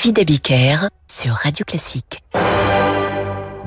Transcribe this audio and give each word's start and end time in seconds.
David 0.00 0.18
Abiker 0.18 0.76
sur 1.08 1.34
Radio 1.34 1.62
Classique. 1.66 2.22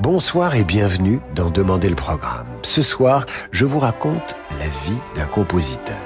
Bonsoir 0.00 0.56
et 0.56 0.64
bienvenue 0.64 1.20
dans 1.36 1.48
Demander 1.48 1.88
le 1.88 1.94
programme. 1.94 2.48
Ce 2.62 2.82
soir, 2.82 3.24
je 3.52 3.64
vous 3.64 3.78
raconte 3.78 4.34
la 4.58 4.66
vie 4.66 4.98
d'un 5.14 5.26
compositeur. 5.26 5.96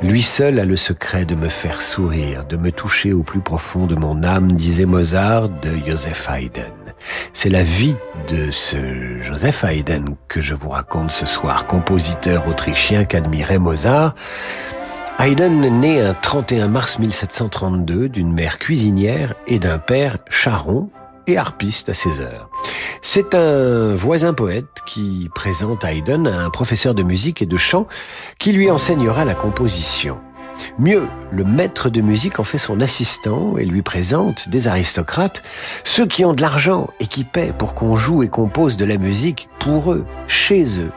Lui 0.00 0.22
seul 0.22 0.58
a 0.58 0.64
le 0.64 0.76
secret 0.76 1.26
de 1.26 1.34
me 1.34 1.50
faire 1.50 1.82
sourire, 1.82 2.46
de 2.46 2.56
me 2.56 2.72
toucher 2.72 3.12
au 3.12 3.22
plus 3.22 3.40
profond 3.40 3.84
de 3.84 3.94
mon 3.94 4.22
âme, 4.22 4.52
disait 4.52 4.86
Mozart 4.86 5.50
de 5.50 5.72
Joseph 5.86 6.26
Haydn. 6.30 6.72
C'est 7.34 7.50
la 7.50 7.62
vie 7.62 7.96
de 8.28 8.50
ce 8.50 9.20
Joseph 9.20 9.62
Haydn 9.62 10.16
que 10.26 10.40
je 10.40 10.54
vous 10.54 10.70
raconte 10.70 11.10
ce 11.10 11.26
soir, 11.26 11.66
compositeur 11.66 12.48
autrichien 12.48 13.04
qu'admirait 13.04 13.58
Mozart. 13.58 14.14
Haydn 15.20 15.66
naît 15.80 16.00
un 16.00 16.12
31 16.12 16.68
mars 16.68 16.98
1732 16.98 18.08
d'une 18.08 18.32
mère 18.32 18.58
cuisinière 18.58 19.34
et 19.46 19.58
d'un 19.58 19.78
père 19.78 20.16
charron 20.28 20.90
et 21.26 21.38
harpiste 21.38 21.88
à 21.88 21.94
ses 21.94 22.20
heures. 22.20 22.50
C'est 23.00 23.34
un 23.34 23.94
voisin 23.94 24.34
poète 24.34 24.82
qui 24.84 25.30
présente 25.34 25.84
Haydn 25.84 26.26
à 26.26 26.44
un 26.44 26.50
professeur 26.50 26.94
de 26.94 27.02
musique 27.02 27.42
et 27.42 27.46
de 27.46 27.56
chant 27.56 27.86
qui 28.38 28.52
lui 28.52 28.70
enseignera 28.70 29.24
la 29.24 29.34
composition. 29.34 30.18
Mieux, 30.78 31.06
le 31.30 31.44
maître 31.44 31.90
de 31.90 32.00
musique 32.00 32.40
en 32.40 32.44
fait 32.44 32.58
son 32.58 32.80
assistant 32.80 33.56
et 33.56 33.64
lui 33.64 33.82
présente 33.82 34.48
des 34.48 34.68
aristocrates, 34.68 35.42
ceux 35.84 36.06
qui 36.06 36.24
ont 36.24 36.34
de 36.34 36.42
l'argent 36.42 36.88
et 37.00 37.06
qui 37.06 37.24
paient 37.24 37.54
pour 37.56 37.74
qu'on 37.74 37.96
joue 37.96 38.24
et 38.24 38.28
compose 38.28 38.76
de 38.76 38.84
la 38.84 38.98
musique 38.98 39.48
pour 39.60 39.92
eux, 39.92 40.04
chez 40.26 40.78
eux. 40.80 40.90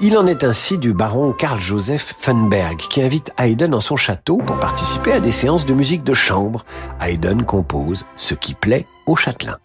Il 0.00 0.16
en 0.18 0.26
est 0.26 0.44
ainsi 0.44 0.78
du 0.78 0.92
baron 0.92 1.32
Karl 1.32 1.60
Joseph 1.60 2.14
Funberg 2.18 2.76
qui 2.76 3.02
invite 3.02 3.32
Haydn 3.38 3.74
en 3.74 3.80
son 3.80 3.96
château 3.96 4.38
pour 4.38 4.58
participer 4.58 5.12
à 5.12 5.20
des 5.20 5.32
séances 5.32 5.66
de 5.66 5.74
musique 5.74 6.04
de 6.04 6.14
chambre. 6.14 6.64
Haydn 7.00 7.42
compose 7.42 8.04
ce 8.16 8.34
qui 8.34 8.54
plaît 8.54 8.86
au 9.06 9.16
châtelain. 9.16 9.58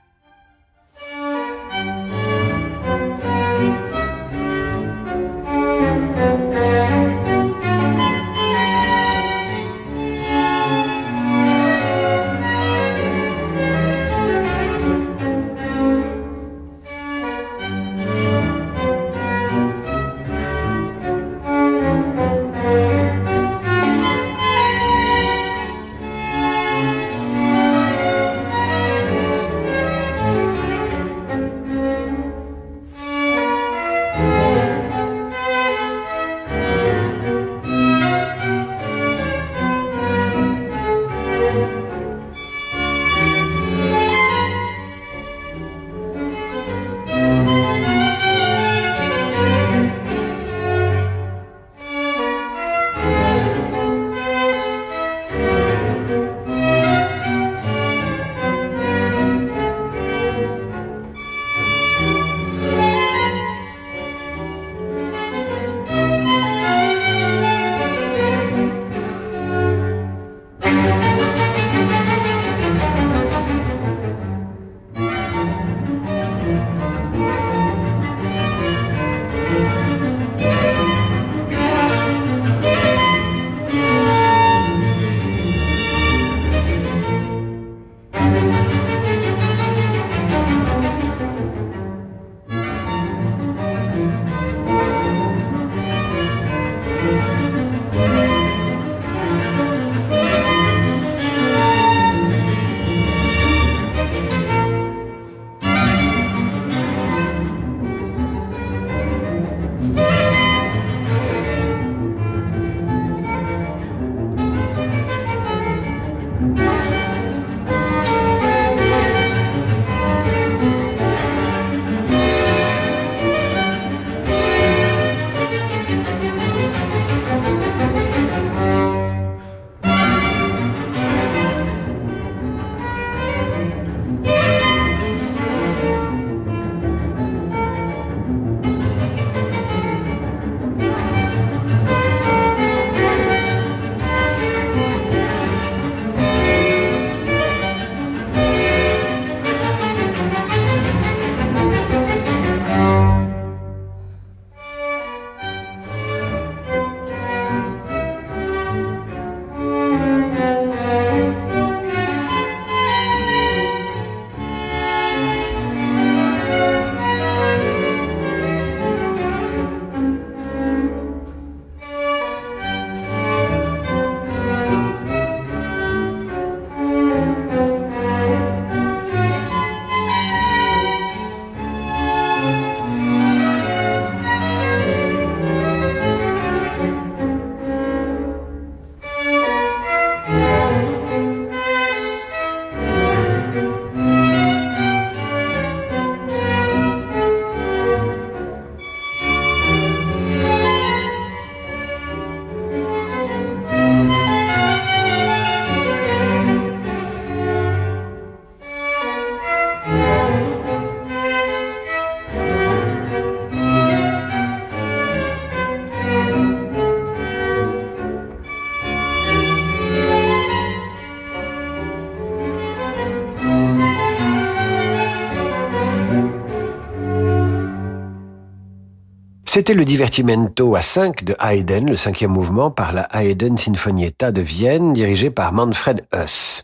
C'était 229.58 229.74
le 229.74 229.86
divertimento 229.86 230.76
à 230.76 230.84
5 230.84 231.24
de 231.24 231.36
Haydn, 231.44 231.88
le 231.90 231.96
cinquième 231.96 232.30
mouvement 232.30 232.70
par 232.70 232.94
la 232.94 233.08
Haydn 233.12 233.58
Sinfonietta 233.58 234.32
de 234.32 234.42
Vienne, 234.42 234.94
dirigé 234.94 235.32
par 235.32 235.52
Manfred 235.52 236.06
Huss. 236.14 236.64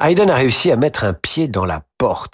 Haydn 0.00 0.30
a 0.30 0.34
réussi 0.34 0.72
à 0.72 0.76
mettre 0.76 1.04
un 1.04 1.12
pied 1.12 1.48
dans 1.48 1.66
la 1.66 1.82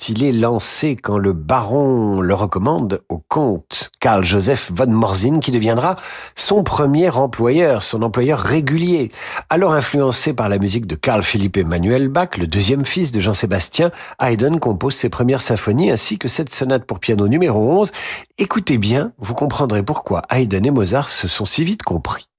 Il 0.08 0.24
est 0.24 0.32
lancé 0.32 0.96
quand 0.96 1.16
le 1.16 1.32
baron 1.32 2.20
le 2.20 2.34
recommande 2.34 3.02
au 3.08 3.18
comte 3.18 3.92
Karl 4.00 4.24
Joseph 4.24 4.72
von 4.74 4.88
Morzin 4.88 5.38
qui 5.38 5.52
deviendra 5.52 5.94
son 6.34 6.64
premier 6.64 7.08
employeur, 7.10 7.84
son 7.84 8.02
employeur 8.02 8.40
régulier. 8.40 9.12
Alors 9.48 9.72
influencé 9.74 10.32
par 10.32 10.48
la 10.48 10.58
musique 10.58 10.86
de 10.86 10.96
Carl 10.96 11.22
Philipp 11.22 11.56
Emmanuel 11.56 12.08
Bach, 12.08 12.36
le 12.36 12.48
deuxième 12.48 12.84
fils 12.84 13.12
de 13.12 13.20
Jean-Sébastien, 13.20 13.92
Haydn 14.20 14.58
compose 14.58 14.96
ses 14.96 15.08
premières 15.08 15.40
symphonies 15.40 15.92
ainsi 15.92 16.18
que 16.18 16.26
cette 16.26 16.52
sonate 16.52 16.84
pour 16.84 16.98
piano 16.98 17.28
numéro 17.28 17.80
11. 17.80 17.92
Écoutez 18.38 18.76
bien, 18.76 19.12
vous 19.18 19.34
comprendrez 19.34 19.84
pourquoi 19.84 20.22
Haydn 20.30 20.66
et 20.66 20.72
Mozart 20.72 21.08
se 21.08 21.28
sont 21.28 21.44
si 21.44 21.62
vite 21.62 21.84
compris. 21.84 22.29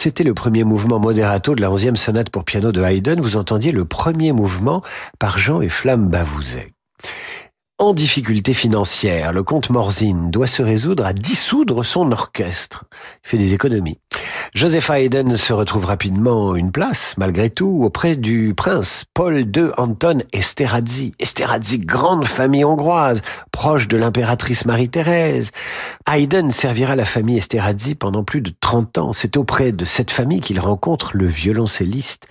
C'était 0.00 0.22
le 0.22 0.32
premier 0.32 0.62
mouvement 0.62 1.00
moderato 1.00 1.56
de 1.56 1.60
la 1.60 1.72
onzième 1.72 1.96
sonate 1.96 2.30
pour 2.30 2.44
piano 2.44 2.70
de 2.70 2.80
Haydn. 2.80 3.20
Vous 3.20 3.36
entendiez 3.36 3.72
le 3.72 3.84
premier 3.84 4.30
mouvement 4.30 4.84
par 5.18 5.38
Jean 5.38 5.60
et 5.60 5.68
Flamme 5.68 6.06
Bavouzet. 6.06 6.72
En 7.78 7.94
difficulté 7.94 8.54
financière, 8.54 9.32
le 9.32 9.42
comte 9.42 9.70
Morzine 9.70 10.30
doit 10.30 10.46
se 10.46 10.62
résoudre 10.62 11.04
à 11.04 11.12
dissoudre 11.12 11.84
son 11.84 12.12
orchestre. 12.12 12.84
Il 13.24 13.30
fait 13.30 13.38
des 13.38 13.54
économies. 13.54 13.98
Joseph 14.54 14.88
Haydn 14.90 15.36
se 15.36 15.52
retrouve 15.52 15.84
rapidement 15.84 16.56
une 16.56 16.72
place, 16.72 17.14
malgré 17.18 17.50
tout, 17.50 17.80
auprès 17.82 18.16
du 18.16 18.54
prince 18.56 19.04
Paul 19.12 19.40
II 19.40 19.68
Anton 19.76 20.18
Esterhazy. 20.32 21.12
Esterhazy, 21.18 21.78
grande 21.78 22.24
famille 22.24 22.64
hongroise, 22.64 23.20
proche 23.52 23.88
de 23.88 23.98
l'impératrice 23.98 24.64
Marie-Thérèse. 24.64 25.50
Haydn 26.10 26.50
servira 26.50 26.96
la 26.96 27.04
famille 27.04 27.36
Esterhazy 27.36 27.94
pendant 27.94 28.24
plus 28.24 28.40
de 28.40 28.52
30 28.58 28.98
ans. 28.98 29.12
C'est 29.12 29.36
auprès 29.36 29.70
de 29.72 29.84
cette 29.84 30.10
famille 30.10 30.40
qu'il 30.40 30.60
rencontre 30.60 31.10
le 31.14 31.26
violoncelliste 31.26 32.26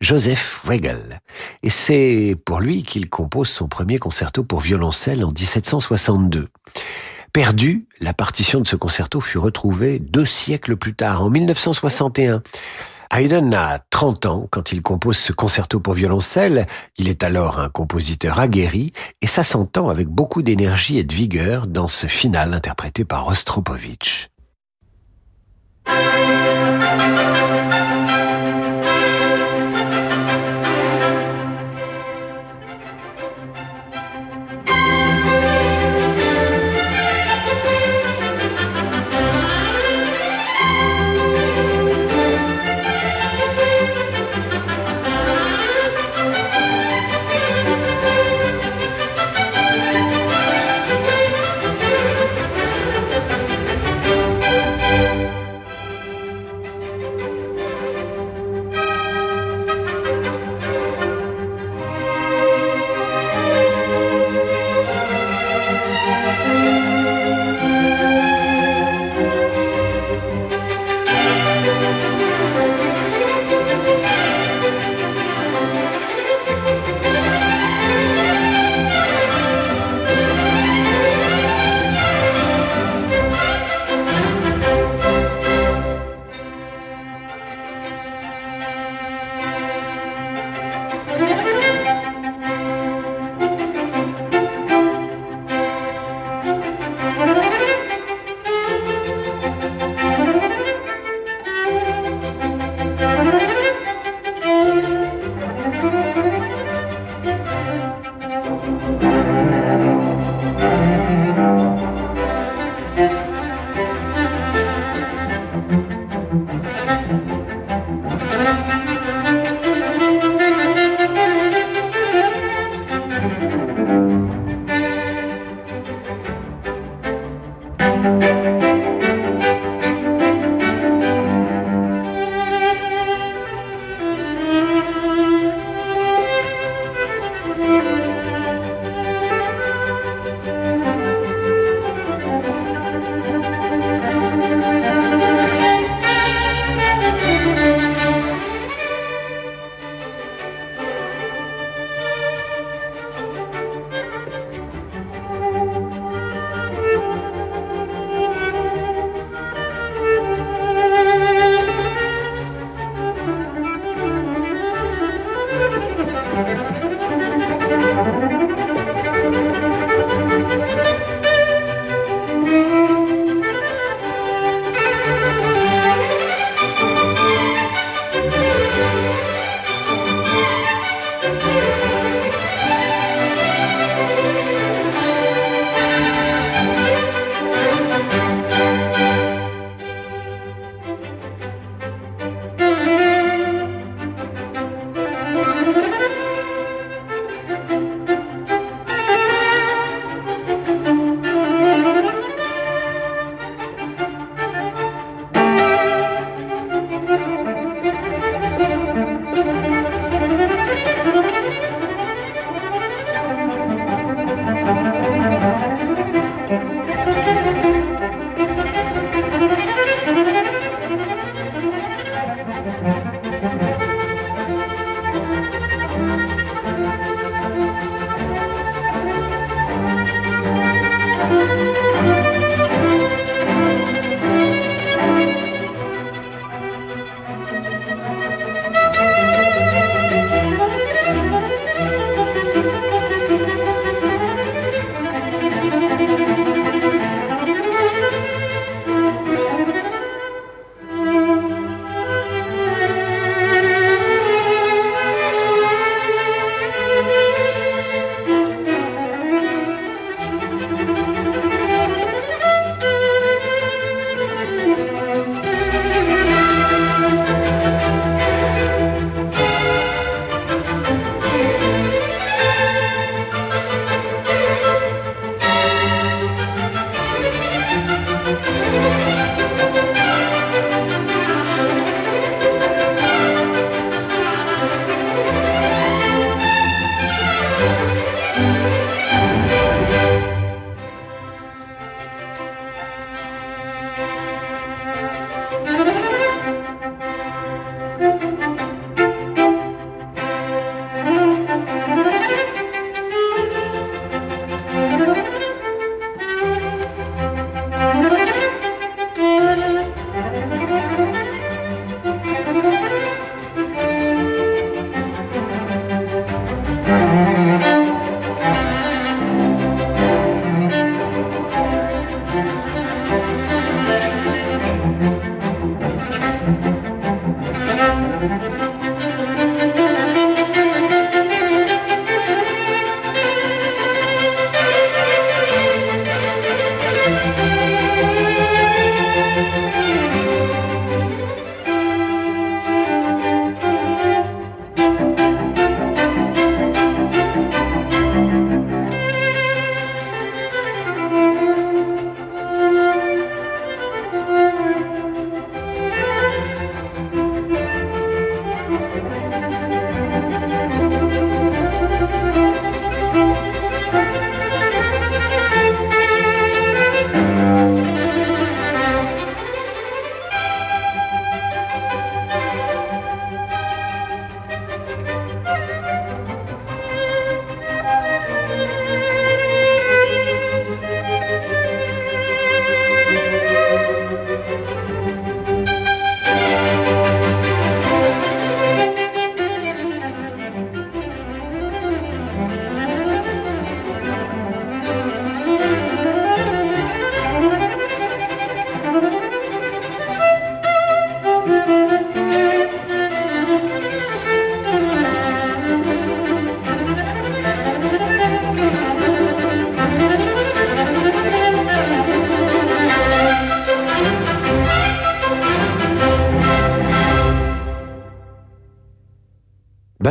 Joseph 0.00 0.62
Wegel. 0.64 1.20
Et 1.62 1.70
c'est 1.70 2.36
pour 2.44 2.60
lui 2.60 2.82
qu'il 2.82 3.10
compose 3.10 3.48
son 3.48 3.68
premier 3.68 3.98
concerto 3.98 4.42
pour 4.42 4.60
violoncelle 4.60 5.24
en 5.24 5.28
1762. 5.28 6.48
Perdu, 7.32 7.86
la 8.00 8.14
partition 8.14 8.60
de 8.60 8.66
ce 8.66 8.76
concerto 8.76 9.20
fut 9.20 9.38
retrouvée 9.38 9.98
deux 9.98 10.24
siècles 10.24 10.76
plus 10.76 10.94
tard, 10.94 11.22
en 11.22 11.30
1961. 11.30 12.42
Haydn 13.10 13.54
a 13.54 13.78
30 13.90 14.26
ans 14.26 14.48
quand 14.50 14.72
il 14.72 14.82
compose 14.82 15.16
ce 15.16 15.32
concerto 15.32 15.80
pour 15.80 15.94
violoncelle. 15.94 16.66
Il 16.96 17.08
est 17.08 17.22
alors 17.22 17.58
un 17.58 17.68
compositeur 17.68 18.38
aguerri 18.38 18.92
et 19.22 19.26
ça 19.26 19.44
s'entend 19.44 19.88
avec 19.88 20.08
beaucoup 20.08 20.42
d'énergie 20.42 20.98
et 20.98 21.04
de 21.04 21.14
vigueur 21.14 21.66
dans 21.66 21.88
ce 21.88 22.06
final 22.06 22.52
interprété 22.52 23.04
par 23.04 23.24
Rostropovitch. 23.24 24.28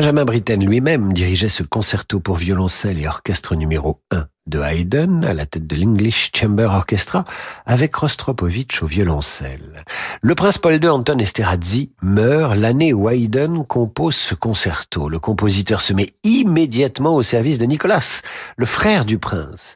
Benjamin 0.07 0.23
Britten 0.23 0.65
lui-même 0.65 1.11
dirigeait 1.11 1.49
ce 1.49 1.63
concerto 1.63 2.21
pour 2.21 2.37
violoncelle 2.37 2.97
et 2.97 3.07
orchestre 3.09 3.55
numéro 3.55 3.99
1 4.11 4.27
de 4.45 4.61
Haydn 4.61 5.25
à 5.25 5.33
la 5.33 5.45
tête 5.45 5.67
de 5.67 5.75
l'English 5.75 6.31
Chamber 6.33 6.69
Orchestra 6.71 7.25
avec 7.65 7.93
Rostropovitch 7.93 8.83
au 8.83 8.85
violoncelle. 8.85 9.76
Le 10.21 10.33
prince 10.33 10.57
Paul 10.57 10.83
II 10.83 10.89
Anton 10.89 11.19
Esterhazy 11.19 11.91
meurt 12.01 12.55
l'année 12.55 12.91
où 12.91 13.07
Haydn 13.07 13.63
compose 13.67 14.15
ce 14.15 14.33
concerto. 14.33 15.09
Le 15.09 15.19
compositeur 15.19 15.79
se 15.79 15.93
met 15.93 16.13
immédiatement 16.23 17.15
au 17.15 17.21
service 17.21 17.59
de 17.59 17.65
Nicolas, 17.65 18.21
le 18.55 18.65
frère 18.65 19.05
du 19.05 19.19
prince. 19.19 19.75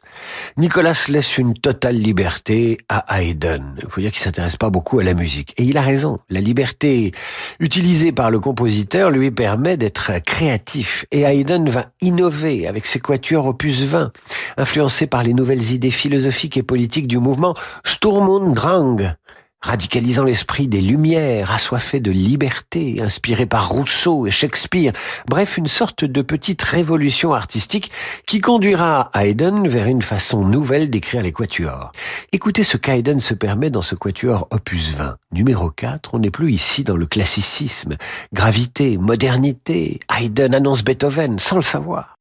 Nicolas 0.56 1.00
laisse 1.08 1.38
une 1.38 1.54
totale 1.54 1.94
liberté 1.94 2.78
à 2.88 3.20
Haydn. 3.20 3.76
Il 3.82 3.88
faut 3.88 4.00
dire 4.00 4.10
qu'il 4.10 4.20
s'intéresse 4.20 4.56
pas 4.56 4.68
beaucoup 4.68 4.98
à 4.98 5.04
la 5.04 5.14
musique. 5.14 5.54
Et 5.58 5.62
il 5.62 5.78
a 5.78 5.82
raison. 5.82 6.16
La 6.28 6.40
liberté 6.40 7.12
utilisée 7.60 8.10
par 8.10 8.32
le 8.32 8.40
compositeur 8.40 9.10
lui 9.10 9.30
permet 9.30 9.76
d'être 9.76 10.10
créatif. 10.24 11.06
Et 11.12 11.22
Haydn 11.22 11.68
va 11.68 11.86
innover 12.00 12.66
avec 12.66 12.86
ses 12.86 12.98
quatuors 12.98 13.46
opus 13.46 13.82
20 13.82 14.10
influencé 14.56 15.06
par 15.06 15.22
les 15.22 15.34
nouvelles 15.34 15.72
idées 15.72 15.90
philosophiques 15.92 16.56
et 16.56 16.62
politiques 16.62 17.06
du 17.06 17.18
mouvement 17.18 17.54
Sturm 17.84 18.28
und 18.28 18.54
Drang, 18.54 19.14
radicalisant 19.62 20.24
l'esprit 20.24 20.66
des 20.66 20.80
Lumières, 20.80 21.52
assoiffé 21.52 22.00
de 22.00 22.10
liberté, 22.10 22.96
inspiré 23.00 23.46
par 23.46 23.68
Rousseau 23.68 24.26
et 24.26 24.30
Shakespeare, 24.30 24.92
bref, 25.28 25.56
une 25.56 25.68
sorte 25.68 26.04
de 26.04 26.22
petite 26.22 26.62
révolution 26.62 27.32
artistique 27.32 27.90
qui 28.26 28.40
conduira 28.40 29.10
Haydn 29.14 29.68
vers 29.68 29.86
une 29.86 30.02
façon 30.02 30.44
nouvelle 30.44 30.90
d'écrire 30.90 31.22
les 31.22 31.32
quatuors. 31.32 31.92
Écoutez 32.32 32.64
ce 32.64 32.76
qu'Haydn 32.76 33.20
se 33.20 33.34
permet 33.34 33.70
dans 33.70 33.82
ce 33.82 33.94
quatuor 33.94 34.48
opus 34.50 34.94
20. 34.94 35.16
Numéro 35.32 35.70
4, 35.70 36.14
on 36.14 36.18
n'est 36.18 36.30
plus 36.30 36.52
ici 36.52 36.84
dans 36.84 36.96
le 36.96 37.06
classicisme. 37.06 37.96
Gravité, 38.32 38.98
modernité, 38.98 40.00
Haydn 40.14 40.54
annonce 40.54 40.82
Beethoven 40.82 41.38
sans 41.38 41.56
le 41.56 41.62
savoir. 41.62 42.16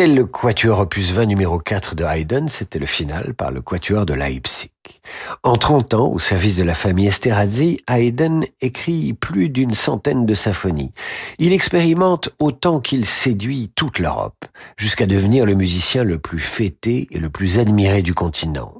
C'était 0.00 0.14
le 0.14 0.24
quatuor 0.24 0.80
opus 0.80 1.10
20 1.10 1.26
numéro 1.26 1.58
4 1.58 1.94
de 1.94 2.04
Haydn, 2.04 2.48
c'était 2.48 2.78
le 2.78 2.86
final 2.86 3.34
par 3.34 3.50
le 3.50 3.60
quatuor 3.60 4.06
de 4.06 4.14
Leipzig. 4.14 4.70
En 5.42 5.56
30 5.56 5.92
ans, 5.92 6.08
au 6.08 6.18
service 6.18 6.56
de 6.56 6.62
la 6.62 6.74
famille 6.74 7.06
Esterhazy, 7.06 7.80
Haydn 7.86 8.46
écrit 8.62 9.12
plus 9.12 9.50
d'une 9.50 9.74
centaine 9.74 10.24
de 10.24 10.32
symphonies. 10.32 10.92
Il 11.38 11.52
expérimente 11.52 12.30
autant 12.38 12.80
qu'il 12.80 13.04
séduit 13.04 13.72
toute 13.74 13.98
l'Europe, 13.98 14.46
jusqu'à 14.78 15.04
devenir 15.04 15.44
le 15.44 15.54
musicien 15.54 16.02
le 16.02 16.18
plus 16.18 16.40
fêté 16.40 17.06
et 17.10 17.18
le 17.18 17.28
plus 17.28 17.58
admiré 17.58 18.00
du 18.00 18.14
continent. 18.14 18.72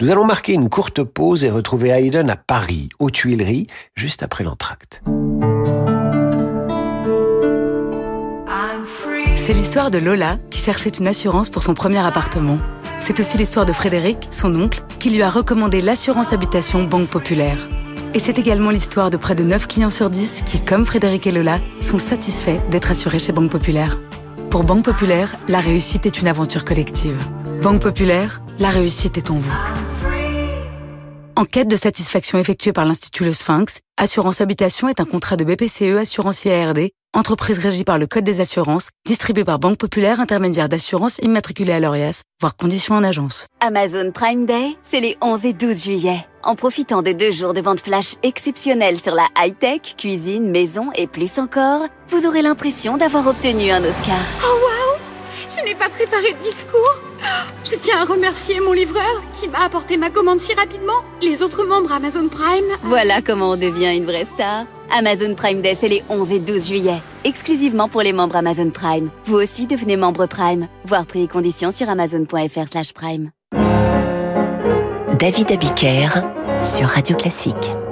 Nous 0.00 0.10
allons 0.10 0.24
marquer 0.24 0.54
une 0.54 0.70
courte 0.70 1.04
pause 1.04 1.44
et 1.44 1.50
retrouver 1.50 1.90
Haydn 1.90 2.28
à 2.28 2.34
Paris, 2.34 2.88
aux 2.98 3.10
Tuileries, 3.10 3.68
juste 3.94 4.24
après 4.24 4.42
l'entracte. 4.42 5.04
C'est 9.46 9.52
l'histoire 9.52 9.90
de 9.90 9.98
Lola 9.98 10.38
qui 10.48 10.58
cherchait 10.58 10.88
une 10.88 11.06
assurance 11.06 11.50
pour 11.50 11.62
son 11.62 11.74
premier 11.74 11.98
appartement. 11.98 12.56
C'est 12.98 13.20
aussi 13.20 13.36
l'histoire 13.36 13.66
de 13.66 13.74
Frédéric, 13.74 14.28
son 14.30 14.58
oncle, 14.58 14.80
qui 14.98 15.10
lui 15.10 15.20
a 15.20 15.28
recommandé 15.28 15.82
l'assurance 15.82 16.32
habitation 16.32 16.84
Banque 16.84 17.08
Populaire. 17.08 17.58
Et 18.14 18.20
c'est 18.20 18.38
également 18.38 18.70
l'histoire 18.70 19.10
de 19.10 19.18
près 19.18 19.34
de 19.34 19.42
9 19.42 19.66
clients 19.66 19.90
sur 19.90 20.08
10 20.08 20.44
qui, 20.46 20.62
comme 20.62 20.86
Frédéric 20.86 21.26
et 21.26 21.30
Lola, 21.30 21.58
sont 21.78 21.98
satisfaits 21.98 22.58
d'être 22.70 22.90
assurés 22.90 23.18
chez 23.18 23.32
Banque 23.32 23.50
Populaire. 23.50 24.00
Pour 24.48 24.64
Banque 24.64 24.86
Populaire, 24.86 25.36
la 25.46 25.60
réussite 25.60 26.06
est 26.06 26.22
une 26.22 26.28
aventure 26.28 26.64
collective. 26.64 27.22
Banque 27.60 27.82
Populaire, 27.82 28.40
la 28.58 28.70
réussite 28.70 29.18
est 29.18 29.30
en 29.30 29.36
vous. 29.36 29.83
Enquête 31.36 31.68
de 31.68 31.76
satisfaction 31.76 32.38
effectuée 32.38 32.72
par 32.72 32.84
l'Institut 32.84 33.24
Le 33.24 33.32
Sphinx, 33.32 33.80
Assurance 33.96 34.40
Habitation 34.40 34.88
est 34.88 35.00
un 35.00 35.04
contrat 35.04 35.36
de 35.36 35.44
BPCE 35.44 35.98
Assurance 35.98 36.44
IARD 36.44 36.90
entreprise 37.14 37.58
régie 37.58 37.84
par 37.84 37.98
le 37.98 38.06
Code 38.06 38.24
des 38.24 38.40
assurances, 38.40 38.90
distribuée 39.06 39.44
par 39.44 39.58
Banque 39.58 39.78
Populaire, 39.78 40.20
intermédiaire 40.20 40.68
d'assurance 40.68 41.18
immatriculée 41.22 41.72
à 41.72 41.80
l'ORIAS, 41.80 42.22
voire 42.40 42.56
conditions 42.56 42.94
en 42.94 43.04
agence. 43.04 43.46
Amazon 43.60 44.10
Prime 44.12 44.46
Day, 44.46 44.76
c'est 44.82 45.00
les 45.00 45.16
11 45.22 45.46
et 45.46 45.52
12 45.52 45.84
juillet. 45.84 46.26
En 46.42 46.56
profitant 46.56 47.02
de 47.02 47.12
deux 47.12 47.32
jours 47.32 47.54
de 47.54 47.60
vente 47.60 47.80
flash 47.80 48.14
exceptionnelle 48.22 49.00
sur 49.00 49.14
la 49.14 49.26
high-tech, 49.38 49.94
cuisine, 49.96 50.50
maison 50.50 50.90
et 50.96 51.06
plus 51.06 51.38
encore, 51.38 51.86
vous 52.08 52.26
aurez 52.26 52.42
l'impression 52.42 52.96
d'avoir 52.96 53.26
obtenu 53.26 53.70
un 53.70 53.82
Oscar. 53.82 54.18
Oh 54.44 54.58
wow 54.60 54.98
Je 55.56 55.64
n'ai 55.64 55.74
pas 55.74 55.88
préparé 55.88 56.32
de 56.32 56.48
discours 56.48 56.94
je 57.64 57.76
tiens 57.76 58.00
à 58.00 58.04
remercier 58.04 58.60
mon 58.60 58.72
livreur 58.72 59.22
qui 59.32 59.48
m'a 59.48 59.64
apporté 59.64 59.96
ma 59.96 60.10
commande 60.10 60.40
si 60.40 60.52
rapidement, 60.54 61.02
les 61.22 61.42
autres 61.42 61.64
membres 61.64 61.92
Amazon 61.92 62.28
Prime. 62.28 62.64
Voilà 62.82 63.22
comment 63.22 63.50
on 63.50 63.56
devient 63.56 63.96
une 63.96 64.04
vraie 64.04 64.24
star. 64.24 64.66
Amazon 64.96 65.34
Prime 65.34 65.60
Day, 65.62 65.74
c'est 65.74 65.88
les 65.88 66.02
11 66.08 66.32
et 66.32 66.38
12 66.38 66.68
juillet, 66.68 67.00
exclusivement 67.24 67.88
pour 67.88 68.02
les 68.02 68.12
membres 68.12 68.36
Amazon 68.36 68.70
Prime. 68.70 69.10
Vous 69.24 69.36
aussi 69.36 69.66
devenez 69.66 69.96
membre 69.96 70.26
Prime. 70.26 70.68
Voir 70.84 71.06
prix 71.06 71.24
et 71.24 71.28
conditions 71.28 71.70
sur 71.70 71.88
amazon.fr/prime. 71.88 73.30
David 75.18 75.52
Abiker 75.52 76.08
sur 76.64 76.88
Radio 76.88 77.16
Classique. 77.16 77.83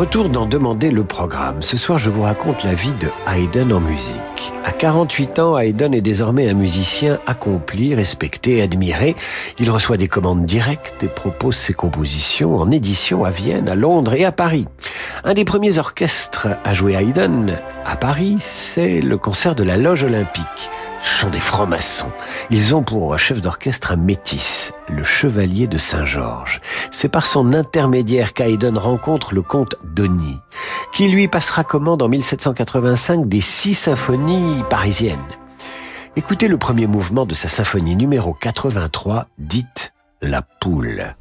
Retour 0.00 0.30
d'en 0.30 0.46
demander 0.46 0.90
le 0.90 1.04
programme. 1.04 1.62
Ce 1.62 1.76
soir, 1.76 1.98
je 1.98 2.08
vous 2.08 2.22
raconte 2.22 2.64
la 2.64 2.72
vie 2.72 2.94
de 2.94 3.10
Haydn 3.28 3.70
en 3.70 3.80
musique. 3.80 4.50
À 4.64 4.72
48 4.72 5.38
ans, 5.40 5.58
Haydn 5.58 5.92
est 5.92 6.00
désormais 6.00 6.48
un 6.48 6.54
musicien 6.54 7.20
accompli, 7.26 7.94
respecté, 7.94 8.62
admiré. 8.62 9.14
Il 9.58 9.70
reçoit 9.70 9.98
des 9.98 10.08
commandes 10.08 10.46
directes 10.46 11.02
et 11.02 11.08
propose 11.08 11.56
ses 11.56 11.74
compositions 11.74 12.56
en 12.56 12.70
édition 12.70 13.26
à 13.26 13.30
Vienne, 13.30 13.68
à 13.68 13.74
Londres 13.74 14.14
et 14.14 14.24
à 14.24 14.32
Paris. 14.32 14.66
Un 15.22 15.34
des 15.34 15.44
premiers 15.44 15.78
orchestres 15.78 16.48
à 16.64 16.72
jouer 16.72 16.94
Haydn 16.94 17.58
à 17.84 17.96
Paris, 17.96 18.36
c'est 18.40 19.02
le 19.02 19.18
concert 19.18 19.54
de 19.54 19.64
la 19.64 19.76
Loge 19.76 20.04
Olympique. 20.04 20.70
Ce 21.02 21.20
sont 21.20 21.30
des 21.30 21.40
francs-maçons. 21.40 22.10
Ils 22.50 22.74
ont 22.74 22.82
pour 22.82 23.18
chef 23.18 23.40
d'orchestre 23.40 23.92
un 23.92 23.96
métis, 23.96 24.72
le 24.88 25.02
chevalier 25.02 25.66
de 25.66 25.78
Saint-Georges. 25.78 26.60
C'est 26.90 27.08
par 27.08 27.26
son 27.26 27.52
intermédiaire 27.52 28.32
qu'Haydn 28.32 28.76
rencontre 28.76 29.34
le 29.34 29.42
comte 29.42 29.76
Donny, 29.84 30.36
qui 30.92 31.08
lui 31.08 31.28
passera 31.28 31.64
commande 31.64 32.02
en 32.02 32.08
1785 32.08 33.28
des 33.28 33.40
six 33.40 33.74
symphonies 33.74 34.62
parisiennes. 34.68 35.18
Écoutez 36.16 36.48
le 36.48 36.58
premier 36.58 36.86
mouvement 36.86 37.24
de 37.24 37.34
sa 37.34 37.48
symphonie 37.48 37.96
numéro 37.96 38.34
83, 38.34 39.26
dite 39.38 39.94
La 40.20 40.42
Poule. 40.42 41.14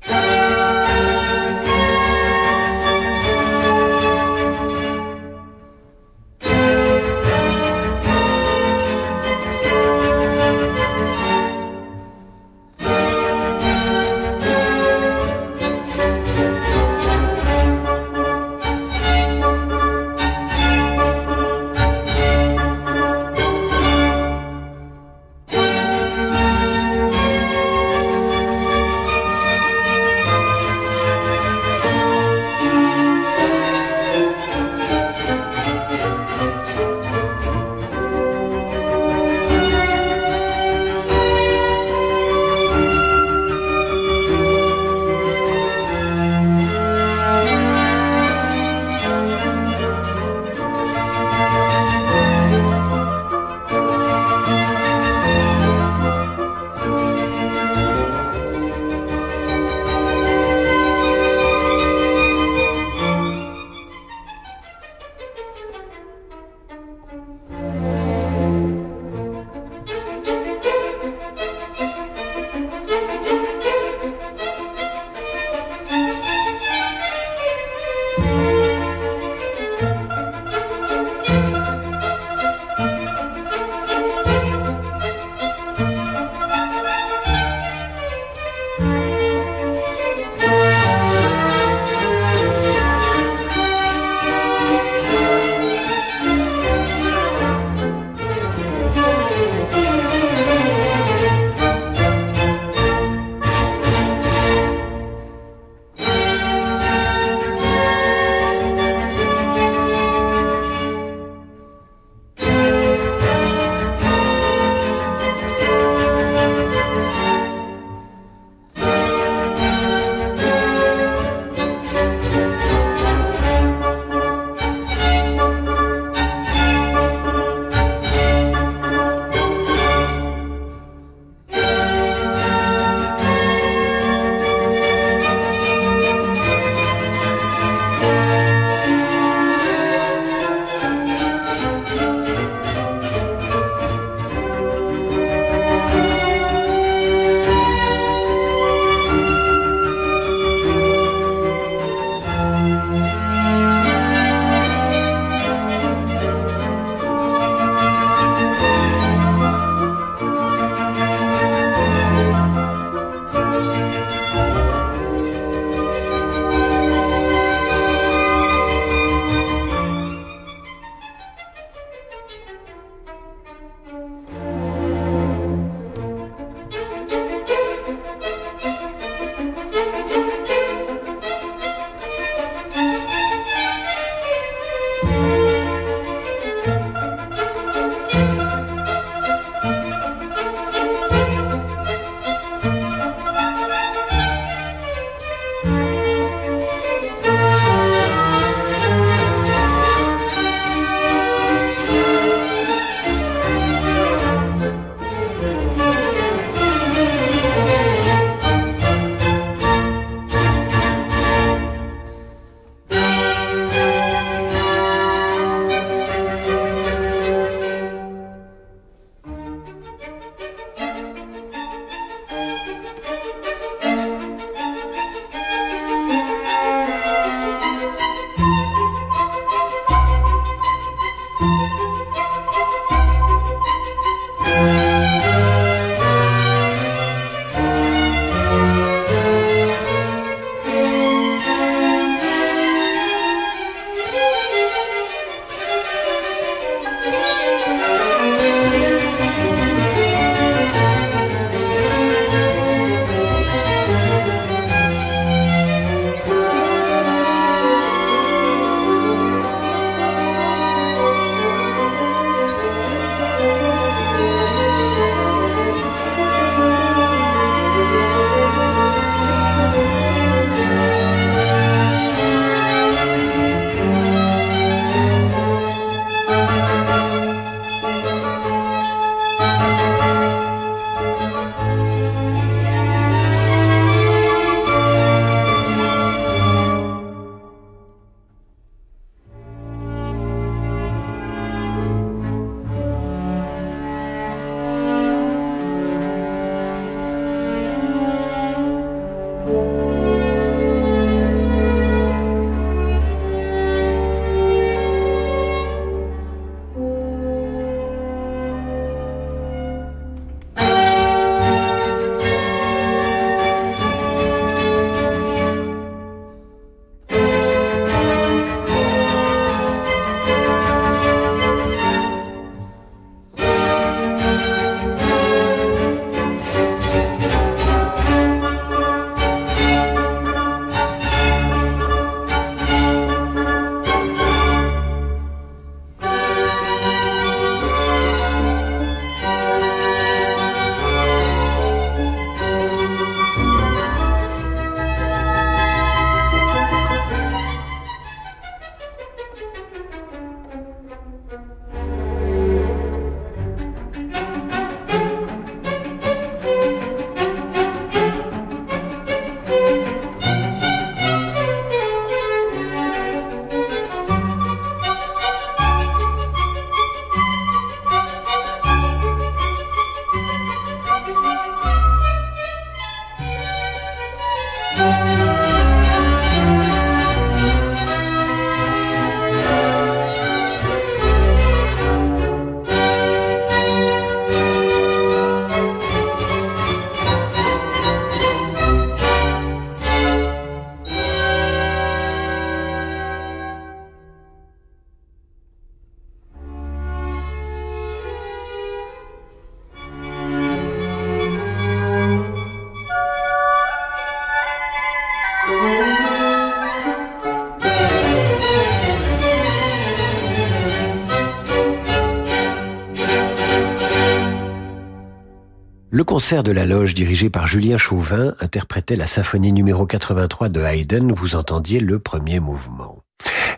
Concert 416.10 416.41
de 416.41 416.51
la 416.51 416.66
loge 416.66 416.95
dirigé 416.95 417.30
par 417.30 417.45
Julien 417.45 417.78
Chauvin 417.78 418.34
interprétait 418.39 418.95
la 418.95 419.05
symphonie 419.05 419.51
numéro 419.51 419.86
83 419.86 420.49
de 420.49 420.60
Haydn, 420.60 421.12
vous 421.12 421.36
entendiez 421.36 421.80
le 421.80 421.99
premier 421.99 422.39
mouvement. 422.39 423.03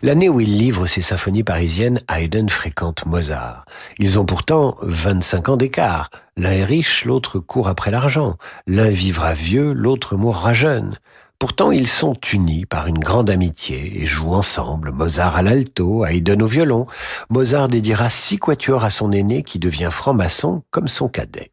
L'année 0.02 0.28
où 0.28 0.38
il 0.38 0.58
livre 0.58 0.84
ses 0.84 1.00
symphonies 1.00 1.44
parisiennes, 1.44 2.02
Haydn 2.14 2.50
fréquente 2.50 3.06
Mozart. 3.06 3.64
Ils 3.96 4.18
ont 4.18 4.26
pourtant 4.26 4.76
25 4.82 5.48
ans 5.48 5.56
d'écart. 5.56 6.10
L'un 6.36 6.52
est 6.52 6.64
riche, 6.66 7.06
l'autre 7.06 7.38
court 7.38 7.68
après 7.68 7.90
l'argent. 7.90 8.36
L'un 8.66 8.90
vivra 8.90 9.32
vieux, 9.32 9.72
l'autre 9.72 10.16
mourra 10.16 10.52
jeune. 10.52 10.98
Pourtant, 11.38 11.72
ils 11.72 11.88
sont 11.88 12.16
unis 12.34 12.66
par 12.66 12.86
une 12.86 12.98
grande 12.98 13.30
amitié 13.30 14.02
et 14.02 14.04
jouent 14.06 14.34
ensemble, 14.34 14.92
Mozart 14.92 15.36
à 15.36 15.42
l'alto, 15.42 16.04
Haydn 16.04 16.42
au 16.42 16.46
violon. 16.46 16.86
Mozart 17.30 17.68
dédiera 17.68 18.10
six 18.10 18.38
quatuors 18.38 18.84
à 18.84 18.90
son 18.90 19.10
aîné 19.10 19.42
qui 19.42 19.58
devient 19.58 19.88
franc-maçon 19.90 20.62
comme 20.70 20.88
son 20.88 21.08
cadet. 21.08 21.50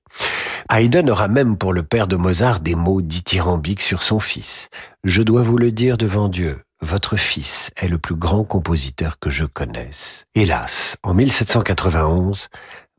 Haydn 0.72 1.10
aura 1.10 1.28
même 1.28 1.58
pour 1.58 1.74
le 1.74 1.82
père 1.82 2.06
de 2.06 2.16
Mozart 2.16 2.60
des 2.60 2.76
mots 2.76 3.02
dithyrambiques 3.02 3.82
sur 3.82 4.04
son 4.04 4.20
fils. 4.20 4.70
Je 5.04 5.24
dois 5.24 5.42
vous 5.42 5.58
le 5.58 5.72
dire 5.72 5.98
devant 5.98 6.30
Dieu, 6.30 6.62
votre 6.80 7.18
fils 7.18 7.72
est 7.76 7.88
le 7.88 7.98
plus 7.98 8.14
grand 8.14 8.44
compositeur 8.44 9.18
que 9.20 9.32
je 9.32 9.46
connaisse. 9.46 10.26
Hélas, 10.36 10.96
en 11.02 11.16
1791, 11.16 12.50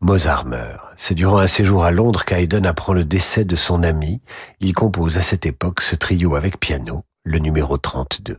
Mozart 0.00 0.46
meurt. 0.46 0.80
C'est 0.96 1.14
durant 1.14 1.38
un 1.38 1.46
séjour 1.46 1.84
à 1.84 1.92
Londres 1.92 2.24
qu'Haydn 2.24 2.66
apprend 2.66 2.92
le 2.92 3.04
décès 3.04 3.44
de 3.44 3.54
son 3.54 3.84
ami. 3.84 4.20
Il 4.58 4.72
compose 4.72 5.16
à 5.16 5.22
cette 5.22 5.46
époque 5.46 5.80
ce 5.80 5.94
trio 5.94 6.34
avec 6.34 6.58
piano, 6.58 7.04
le 7.22 7.38
numéro 7.38 7.78
32. 7.78 8.36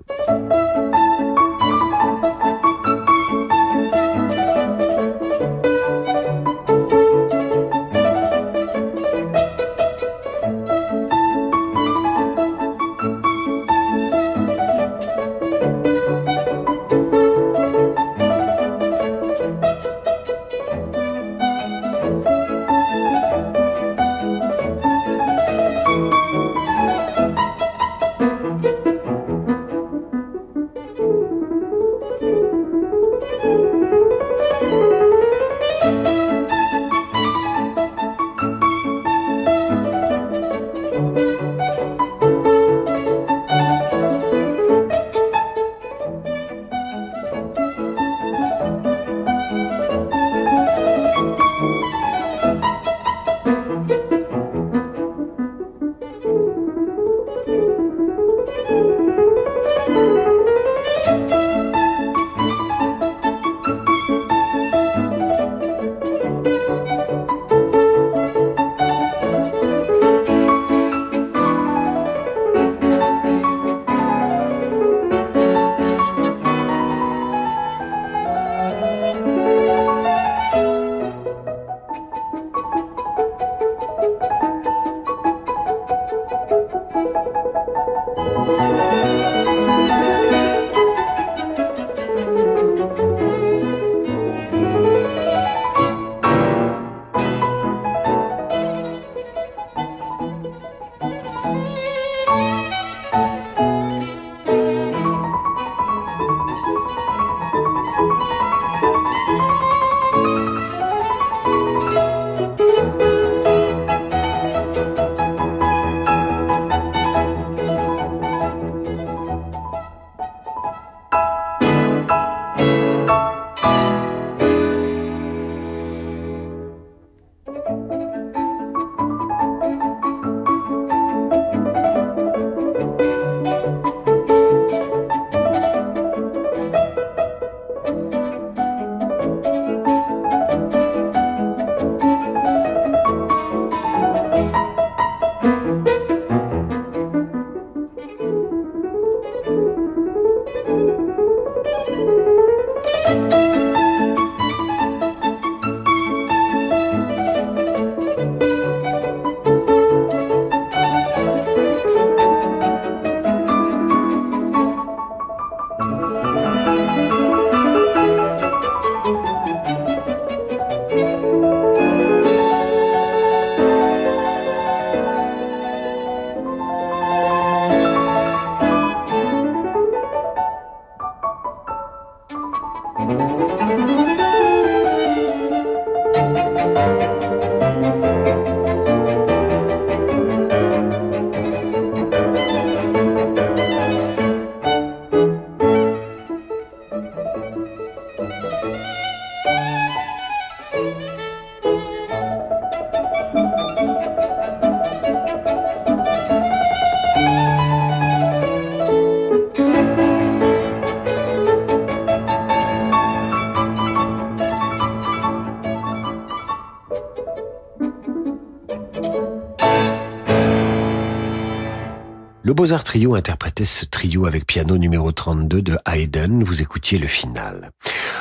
Trio 222.92 223.16
interprétait 223.16 223.64
ce 223.64 223.86
trio 223.86 224.26
avec 224.26 224.46
piano 224.46 224.78
numéro 224.78 225.14
32 225.14 225.62
de 225.62 225.78
Haydn. 225.86 226.44
Vous 226.44 226.62
écoutiez 226.62 226.98
le 226.98 227.08
final. 227.08 227.72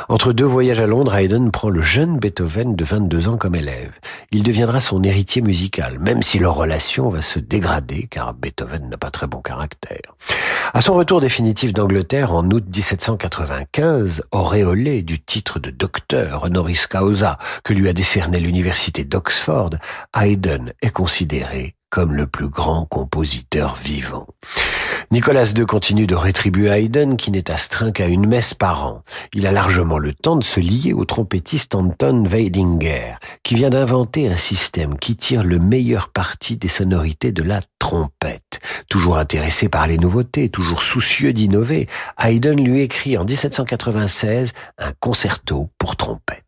Entre 0.09 0.33
deux 0.33 0.45
voyages 0.45 0.79
à 0.79 0.87
Londres, 0.87 1.13
Haydn 1.13 1.51
prend 1.51 1.71
le 1.71 1.83
jeune 1.83 2.21
Beethoven 2.21 2.77
de 2.77 2.85
22 2.85 3.27
ans 3.27 3.37
comme 3.37 3.57
élève. 3.57 3.91
Il 4.31 4.45
deviendra 4.45 4.81
son 4.81 5.03
héritier 5.03 5.43
musical, 5.43 5.99
même 5.99 6.23
si 6.23 6.39
leur 6.39 6.55
relation 6.55 7.09
va 7.09 7.21
se 7.21 7.41
dégrader, 7.41 8.07
car 8.09 8.33
Beethoven 8.33 8.89
n'a 8.89 8.97
pas 8.97 9.11
très 9.11 9.27
bon 9.27 9.41
caractère. 9.41 10.15
À 10.73 10.81
son 10.81 10.95
retour 10.95 11.21
définitif 11.21 11.73
d'Angleterre 11.73 12.33
en 12.33 12.49
août 12.49 12.63
1795, 12.65 14.23
auréolé 14.31 15.03
du 15.03 15.19
titre 15.19 15.59
de 15.59 15.71
docteur 15.71 16.45
honoris 16.45 16.87
causa 16.87 17.39
que 17.65 17.73
lui 17.73 17.89
a 17.89 17.93
décerné 17.93 18.39
l'université 18.39 19.03
d'Oxford, 19.03 19.71
Haydn 20.15 20.73
est 20.81 20.93
considéré 20.93 21.75
comme 21.91 22.15
le 22.15 22.27
plus 22.27 22.49
grand 22.49 22.87
compositeur 22.87 23.75
vivant. 23.75 24.27
Nicolas 25.13 25.53
II 25.57 25.67
continue 25.67 26.07
de 26.07 26.15
rétribuer 26.15 26.69
Haydn 26.69 27.17
qui 27.17 27.33
n'est 27.33 27.51
astreint 27.51 27.91
qu'à 27.91 28.07
une 28.07 28.29
messe 28.29 28.55
par 28.55 28.87
an. 28.87 29.03
Il 29.35 29.45
a 29.45 29.51
largement 29.51 29.99
le 29.99 30.15
temps 30.15 30.37
de 30.37 30.45
se 30.45 30.61
lier 30.61 30.93
au 30.93 31.05
trompettiste 31.05 31.75
Anton 31.75 32.25
Weidinger 32.25 33.17
qui 33.43 33.57
vient 33.57 33.71
d'inventer 33.71 34.29
un 34.29 34.37
système 34.37 34.97
qui 34.97 35.17
tire 35.17 35.43
le 35.43 35.59
meilleur 35.59 36.11
parti 36.11 36.57
des 36.57 36.69
sonorités 36.69 37.33
de 37.33 37.43
la 37.43 37.61
trompette. 37.81 38.61
Toujours 38.89 39.19
intéressé 39.19 39.69
par 39.69 39.89
les 39.89 39.99
nouveautés, 39.99 40.49
toujours 40.49 40.83
soucieux 40.83 41.33
d'innover, 41.33 41.89
Haydn 42.23 42.63
lui 42.63 42.83
écrit 42.83 43.19
en 43.19 43.25
1796 43.25 44.53
un 44.79 44.93
concerto 45.01 45.71
pour 45.77 45.97
trompette. 45.97 46.45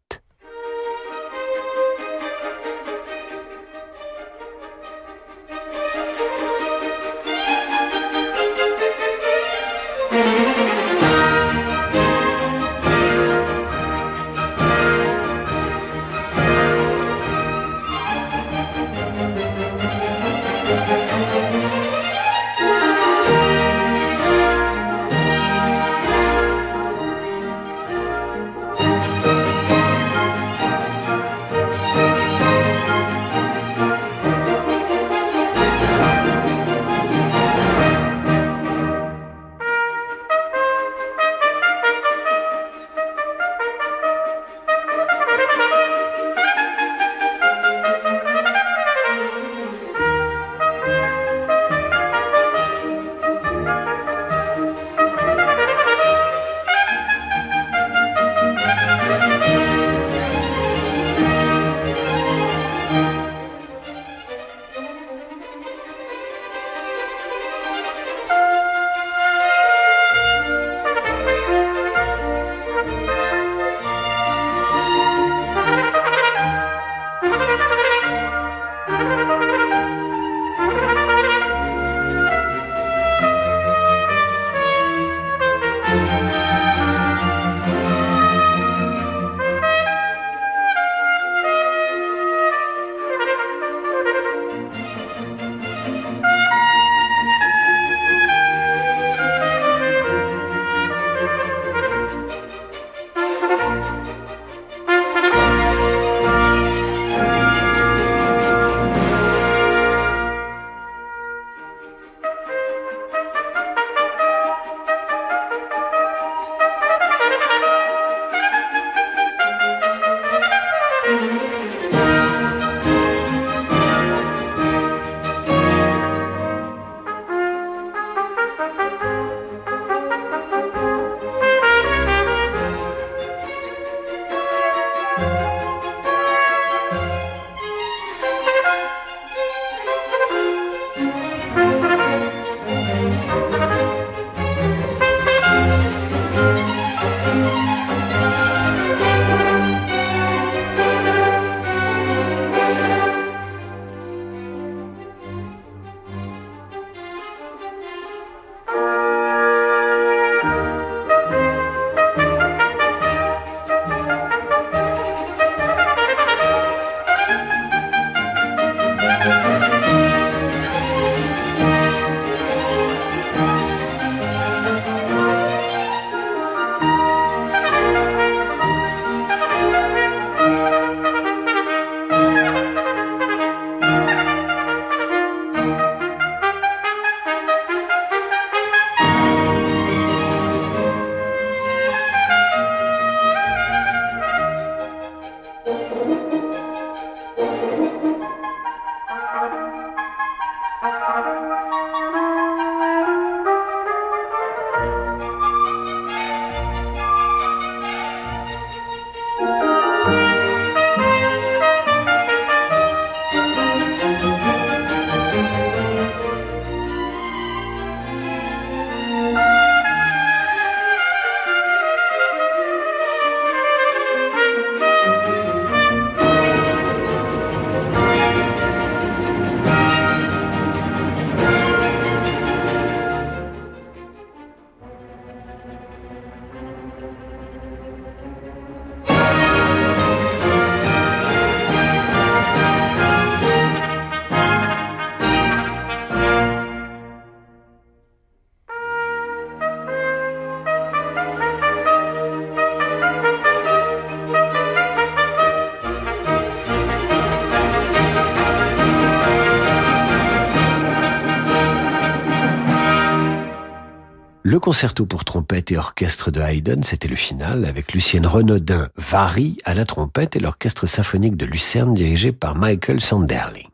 Concerto 264.63 265.07
pour 265.07 265.25
trompette 265.25 265.73
et 265.73 265.77
orchestre 265.77 266.31
de 266.31 266.41
Haydn, 266.41 266.85
c'était 266.85 267.09
le 267.09 267.17
final, 267.17 267.65
avec 267.65 267.93
Lucienne 267.93 268.29
Renaudin 268.29 268.91
Vary 268.97 269.59
à 269.65 269.75
la 269.75 269.85
trompette 269.85 270.37
et 270.37 270.39
l'orchestre 270.39 270.87
symphonique 270.87 271.37
de 271.37 271.47
Lucerne 271.47 271.95
dirigé 271.95 272.31
par 272.31 272.55
Michael 272.55 273.01
Sanderling. 273.01 273.67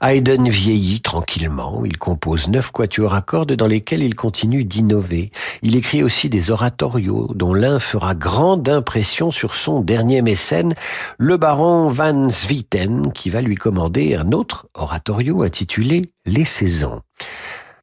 Haydn 0.00 0.48
vieillit 0.48 1.00
tranquillement, 1.00 1.82
il 1.84 1.98
compose 1.98 2.46
neuf 2.46 2.70
quatuors 2.70 3.12
à 3.12 3.22
cordes 3.22 3.54
dans 3.54 3.66
lesquels 3.66 4.04
il 4.04 4.14
continue 4.14 4.62
d'innover. 4.62 5.32
Il 5.62 5.74
écrit 5.74 6.04
aussi 6.04 6.28
des 6.28 6.52
oratorios 6.52 7.32
dont 7.34 7.52
l'un 7.52 7.80
fera 7.80 8.14
grande 8.14 8.68
impression 8.68 9.32
sur 9.32 9.56
son 9.56 9.80
dernier 9.80 10.22
mécène, 10.22 10.76
le 11.18 11.38
baron 11.38 11.88
Van 11.88 12.28
Swieten, 12.30 13.10
qui 13.12 13.30
va 13.30 13.40
lui 13.40 13.56
commander 13.56 14.14
un 14.14 14.30
autre 14.30 14.68
oratorio 14.74 15.42
intitulé 15.42 16.12
Les 16.24 16.44
saisons. 16.44 17.00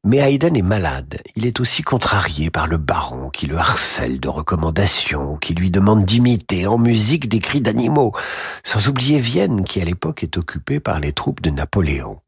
Mais 0.03 0.17
Haydn 0.17 0.55
est 0.55 0.61
malade. 0.61 1.21
Il 1.35 1.45
est 1.45 1.59
aussi 1.59 1.83
contrarié 1.83 2.49
par 2.49 2.67
le 2.67 2.77
baron 2.77 3.29
qui 3.29 3.47
le 3.47 3.57
harcèle 3.57 4.19
de 4.19 4.29
recommandations, 4.29 5.37
qui 5.37 5.53
lui 5.53 5.71
demande 5.71 6.05
d'imiter 6.05 6.67
en 6.67 6.77
musique 6.77 7.27
des 7.29 7.39
cris 7.39 7.61
d'animaux, 7.61 8.13
sans 8.63 8.87
oublier 8.87 9.19
Vienne 9.19 9.63
qui 9.63 9.81
à 9.81 9.85
l'époque 9.85 10.23
est 10.23 10.37
occupée 10.37 10.79
par 10.79 10.99
les 10.99 11.13
troupes 11.13 11.41
de 11.41 11.49
Napoléon. 11.49 12.19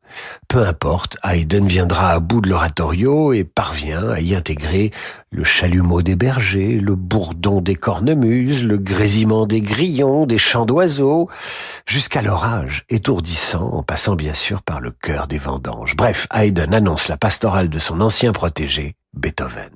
Peu 0.47 0.65
importe, 0.65 1.17
Haydn 1.23 1.67
viendra 1.67 2.11
à 2.11 2.19
bout 2.19 2.41
de 2.41 2.49
l'oratorio 2.49 3.33
et 3.33 3.43
parvient 3.43 4.09
à 4.09 4.19
y 4.19 4.35
intégrer 4.35 4.91
le 5.31 5.43
chalumeau 5.43 6.01
des 6.01 6.15
bergers, 6.15 6.79
le 6.79 6.95
bourdon 6.95 7.61
des 7.61 7.75
cornemuses, 7.75 8.63
le 8.63 8.77
grésillement 8.77 9.45
des 9.45 9.61
grillons, 9.61 10.25
des 10.25 10.37
chants 10.37 10.65
d'oiseaux, 10.65 11.29
jusqu'à 11.85 12.21
l'orage 12.21 12.85
étourdissant 12.89 13.69
en 13.73 13.83
passant 13.83 14.15
bien 14.15 14.33
sûr 14.33 14.61
par 14.61 14.79
le 14.79 14.91
cœur 14.91 15.27
des 15.27 15.37
vendanges. 15.37 15.95
Bref, 15.95 16.27
Haydn 16.33 16.73
annonce 16.73 17.07
la 17.07 17.17
pastorale 17.17 17.69
de 17.69 17.79
son 17.79 18.01
ancien 18.01 18.31
protégé, 18.31 18.95
Beethoven. 19.13 19.71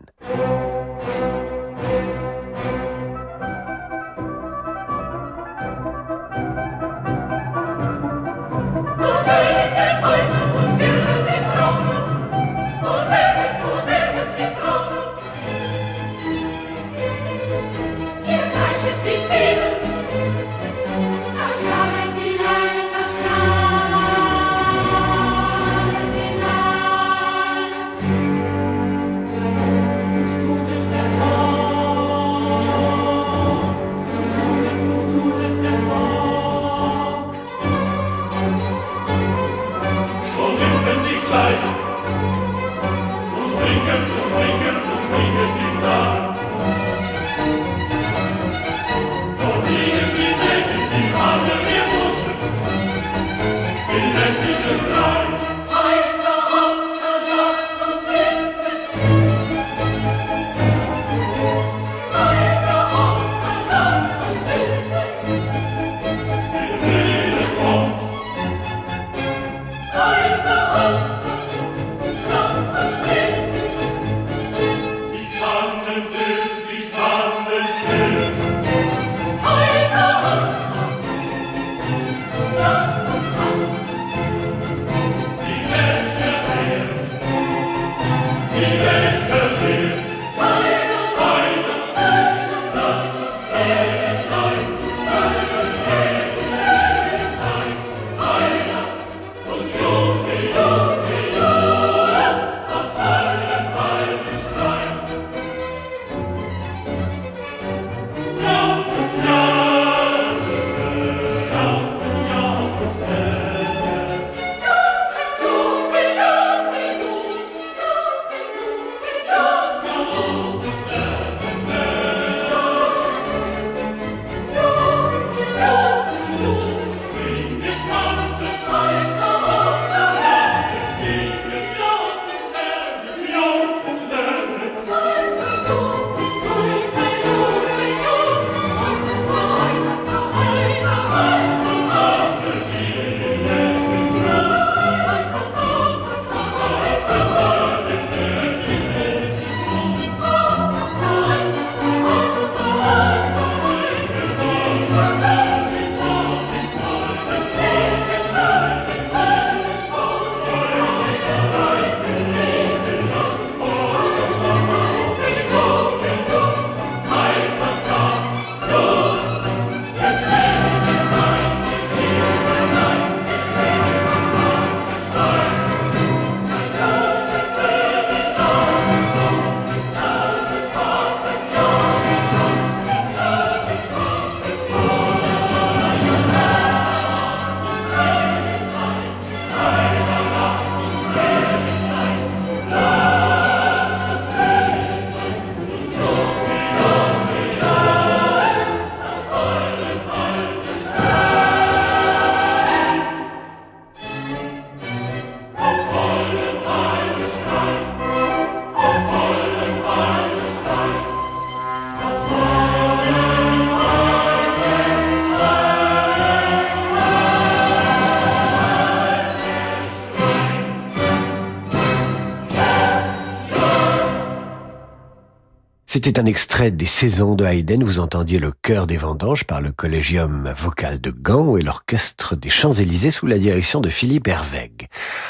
C'était 225.94 226.20
un 226.20 226.26
extrait 226.26 226.72
des 226.72 226.88
saisons 226.88 227.36
de 227.36 227.46
Haydn. 227.46 227.84
Vous 227.84 228.00
entendiez 228.00 228.40
le 228.40 228.52
chœur 228.52 228.88
des 228.88 228.98
vendanges 228.98 229.44
par 229.44 229.62
le 229.62 229.72
Collégium 229.72 230.52
vocal 230.58 231.00
de 231.00 231.12
Gand 231.12 231.56
et 231.56 231.62
l'orchestre 231.62 232.36
des 232.36 232.50
Champs-Élysées 232.50 233.12
sous 233.12 233.28
la 233.28 233.38
direction 233.38 233.80
de 233.80 233.90
Philippe 233.90 234.28
Hervègue. 234.28 234.88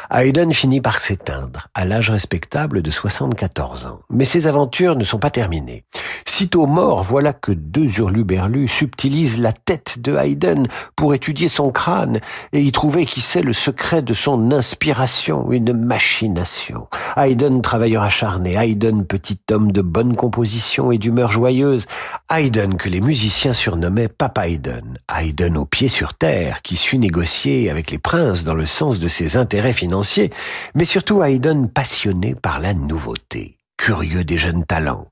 Haydn 0.10 0.54
finit 0.54 0.80
par 0.80 1.02
s'éteindre 1.02 1.68
à 1.74 1.84
l'âge 1.84 2.10
respectable 2.10 2.82
de 2.82 2.92
74 2.92 3.88
ans. 3.88 4.00
Mais 4.10 4.24
ses 4.24 4.48
aventures 4.48 4.96
ne 4.96 5.04
sont 5.04 5.20
pas 5.20 5.32
terminées. 5.32 5.84
Sitôt 6.26 6.66
mort, 6.66 7.04
voilà 7.04 7.34
que 7.34 7.52
deux 7.52 8.00
hurluberlus 8.00 8.70
subtilisent 8.70 9.40
la 9.40 9.52
tête 9.52 10.00
de 10.00 10.16
Haydn 10.16 10.64
pour 10.96 11.14
étudier 11.14 11.50
son 11.50 11.72
crâne 11.72 12.22
et 12.54 12.62
y 12.62 12.72
trouver 12.72 13.06
qui 13.06 13.20
sait 13.20 13.42
le 13.42 13.52
secret 13.52 14.02
de 14.02 14.14
son 14.14 14.54
inspiration, 14.54 15.52
une 15.52 15.74
machination. 15.74 16.88
Haydn, 17.18 17.60
travailleur 17.60 18.04
acharné, 18.04 18.54
Haydn, 18.54 19.04
petit 19.04 19.40
homme 19.52 19.74
de 19.74 19.82
bonne 19.82 20.16
composition, 20.16 20.53
et 20.92 20.98
d'humeur 20.98 21.32
joyeuse. 21.32 21.86
Haydn 22.30 22.76
que 22.76 22.90
les 22.90 23.02
musiciens 23.02 23.54
surnommaient 23.54 24.08
Papa 24.08 24.48
Haydn. 24.48 24.98
Haydn 25.14 25.58
au 25.58 25.66
pied 25.66 25.88
sur 25.88 26.14
terre, 26.14 26.62
qui 26.62 26.76
sut 26.76 26.98
négocier 26.98 27.70
avec 27.70 27.92
les 27.92 27.98
princes 27.98 28.44
dans 28.44 28.56
le 28.56 28.66
sens 28.66 29.00
de 29.00 29.08
ses 29.08 29.38
intérêts 29.38 29.74
financiers, 29.74 30.32
mais 30.76 30.86
surtout 30.86 31.24
Haydn 31.24 31.68
passionné 31.68 32.36
par 32.36 32.60
la 32.60 32.74
nouveauté 32.74 33.58
curieux 33.84 34.24
des 34.24 34.38
jeunes 34.38 34.64
talents. 34.64 35.10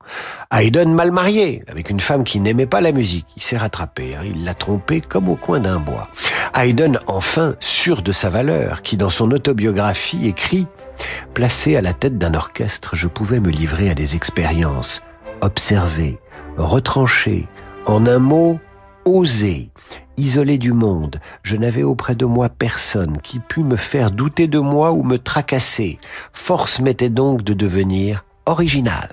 Haydn 0.50 0.94
mal 0.94 1.12
marié, 1.12 1.62
avec 1.68 1.90
une 1.90 2.00
femme 2.00 2.24
qui 2.24 2.40
n'aimait 2.40 2.66
pas 2.66 2.80
la 2.80 2.94
musique. 2.94 3.26
Il 3.36 3.42
s'est 3.42 3.58
rattrapé, 3.58 4.16
hein. 4.16 4.22
il 4.24 4.46
l'a 4.46 4.54
trompé 4.54 5.02
comme 5.02 5.28
au 5.28 5.36
coin 5.36 5.60
d'un 5.60 5.82
bois. 5.82 6.08
Haydn, 6.56 6.98
enfin, 7.08 7.56
sûr 7.60 8.02
de 8.02 8.14
sa 8.14 8.30
valeur, 8.30 8.82
qui 8.82 8.96
dans 8.96 9.10
son 9.10 9.32
autobiographie 9.32 10.26
écrit 10.26 10.68
«Placé 11.34 11.76
à 11.76 11.82
la 11.82 11.94
tête 11.94 12.18
d'un 12.18 12.34
orchestre, 12.34 12.96
je 12.96 13.10
pouvais 13.10 13.42
me 13.42 13.50
livrer 13.50 13.90
à 13.90 13.94
des 13.94 14.16
expériences 14.16 15.02
observer, 15.42 16.20
retrancher, 16.58 17.48
en 17.86 18.06
un 18.06 18.20
mot, 18.20 18.60
oser. 19.06 19.70
Isolé 20.18 20.58
du 20.58 20.72
monde, 20.74 21.20
je 21.42 21.56
n'avais 21.56 21.84
auprès 21.84 22.16
de 22.16 22.26
moi 22.26 22.50
personne 22.50 23.18
qui 23.24 23.40
pût 23.40 23.64
me 23.64 23.76
faire 23.76 24.12
douter 24.12 24.48
de 24.48 24.60
moi 24.60 24.92
ou 24.92 25.04
me 25.04 25.18
tracasser. 25.18 26.00
Force 26.34 26.80
m'était 26.80 27.10
donc 27.10 27.44
de 27.44 27.54
devenir 27.54 28.24
original. 28.46 29.10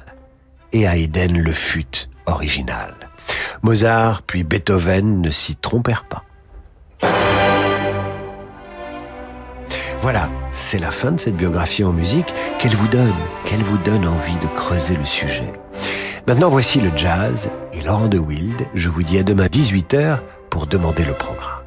Et 0.72 0.82
Haydn 0.82 1.38
le 1.38 1.52
fut 1.52 2.08
original. 2.26 2.94
Mozart 3.62 4.22
puis 4.22 4.44
Beethoven 4.44 5.22
ne 5.22 5.30
s'y 5.30 5.56
trompèrent 5.56 6.04
pas. 6.04 6.24
Voilà, 10.00 10.28
c'est 10.52 10.78
la 10.78 10.90
fin 10.90 11.12
de 11.12 11.20
cette 11.20 11.36
biographie 11.36 11.84
en 11.84 11.92
musique. 11.92 12.32
Qu'elle 12.58 12.76
vous 12.76 12.88
donne, 12.88 13.14
qu'elle 13.44 13.62
vous 13.62 13.78
donne 13.78 14.06
envie 14.06 14.36
de 14.36 14.46
creuser 14.56 14.96
le 14.96 15.04
sujet. 15.04 15.52
Maintenant, 16.28 16.50
voici 16.50 16.78
le 16.78 16.90
jazz 16.94 17.48
et 17.72 17.80
Laurent 17.80 18.06
de 18.06 18.18
Wild. 18.18 18.66
Je 18.74 18.90
vous 18.90 19.02
dis 19.02 19.16
à 19.16 19.22
demain 19.22 19.46
18h 19.46 20.18
pour 20.50 20.66
demander 20.66 21.06
le 21.06 21.14
programme. 21.14 21.57